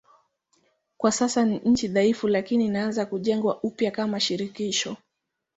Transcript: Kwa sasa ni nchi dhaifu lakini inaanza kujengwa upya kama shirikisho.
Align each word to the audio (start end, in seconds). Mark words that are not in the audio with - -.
Kwa 0.97 1.11
sasa 1.11 1.45
ni 1.45 1.59
nchi 1.59 1.87
dhaifu 1.87 2.27
lakini 2.27 2.65
inaanza 2.65 3.05
kujengwa 3.05 3.61
upya 3.63 3.91
kama 3.91 4.19
shirikisho. 4.19 4.97